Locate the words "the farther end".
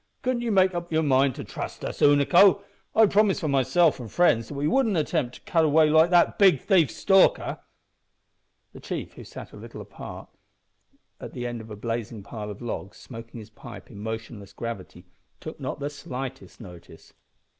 11.29-11.61